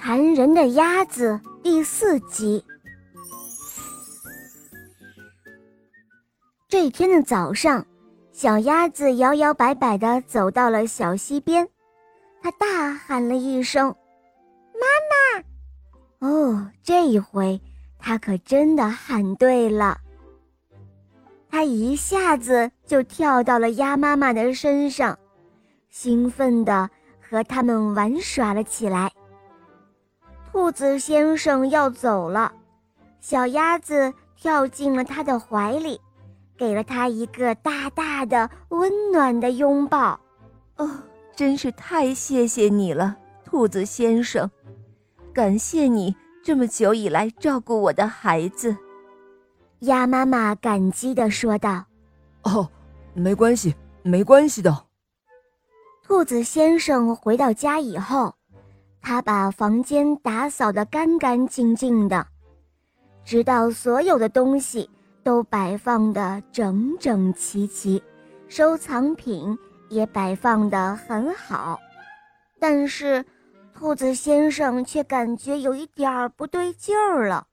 [0.00, 2.64] 馋人的鸭子第四集。
[6.68, 7.84] 这天的早上，
[8.30, 11.68] 小鸭子摇摇摆摆地走到了小溪边，
[12.40, 13.88] 它大喊了一声
[14.72, 15.44] ：“妈妈！”
[16.30, 17.60] 哦，这一回
[17.98, 19.98] 它可真的喊对了。
[21.50, 25.18] 它一下子就跳到了鸭妈妈的身上，
[25.90, 26.88] 兴奋地
[27.20, 29.10] 和它们玩耍了起来。
[30.50, 32.52] 兔子先生要走了，
[33.20, 36.00] 小鸭子跳进了他的怀里，
[36.56, 40.18] 给了他一个大大的、温暖的拥抱。
[40.76, 40.90] 哦，
[41.36, 44.50] 真是太谢谢你了，兔子先生！
[45.32, 48.76] 感谢你这么久以来照顾我的孩子。
[49.80, 51.84] 鸭妈妈感激地说道
[52.42, 52.68] ：“哦，
[53.14, 54.86] 没关系，没关系的。”
[56.02, 58.34] 兔子先生回到家以后。
[59.08, 62.26] 他把房间打扫得干干净净的，
[63.24, 64.90] 直到所有的东西
[65.22, 68.02] 都摆放得整整齐齐，
[68.48, 71.80] 收藏品也摆放得很好。
[72.58, 73.24] 但是，
[73.72, 77.46] 兔子先生却感觉有一点儿不对劲儿了。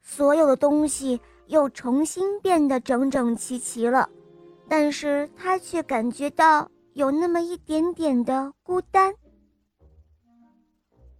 [0.00, 4.08] 所有的东西又重新变得整整齐齐了，
[4.68, 9.12] 但是他却感觉到有那么一点点的孤单。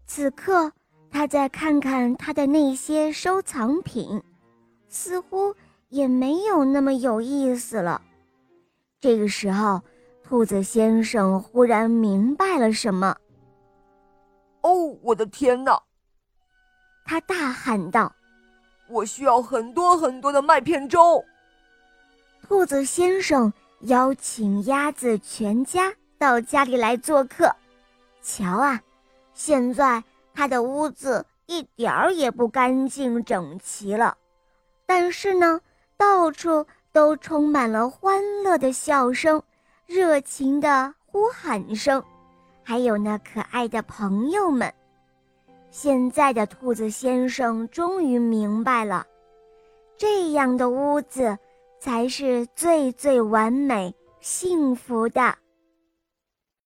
[0.06, 0.72] 此刻，
[1.10, 4.22] 他再看看他的那些收藏品，
[4.88, 5.54] 似乎
[5.88, 8.00] 也没有那么有意思了。
[9.00, 9.82] 这个时候，
[10.22, 13.16] 兔子先生忽然明白了什么。
[14.62, 15.80] “哦，我的天哪！”
[17.04, 18.14] 他大喊道
[18.88, 21.22] ，“我需要很多很多的麦片粥。”
[22.46, 27.54] 兔子先生邀请鸭子全家到家里来做客。
[28.22, 28.80] 瞧啊！
[29.36, 34.16] 现在他的屋子一点儿也不干净整齐了，
[34.86, 35.60] 但是呢，
[35.98, 39.40] 到处都充满了欢乐的笑声、
[39.84, 42.02] 热情的呼喊声，
[42.62, 44.72] 还有那可爱的朋友们。
[45.70, 49.06] 现在的兔子先生终于明白了，
[49.98, 51.36] 这样的屋子
[51.78, 55.36] 才是最最完美、幸福的。